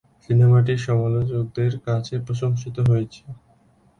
সিনেমাটি 0.23 0.73
সমালোচকদের 0.85 1.71
কাছে 1.85 2.15
প্রশংসিত 2.25 2.77
হয়েছে। 2.89 3.23